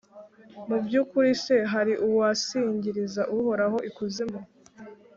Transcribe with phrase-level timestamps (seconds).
[0.67, 4.39] Mu by’ukuri se, hari uwasingiriza Uhoraho ikuzimu,